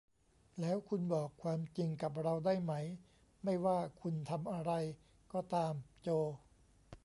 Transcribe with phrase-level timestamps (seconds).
[0.59, 2.73] แล้วคุณบอกความจริงกับเราได้ไหม
[3.43, 4.71] ไม่ว่าคุณทำอะไร
[5.33, 6.09] ก็ตาม โจ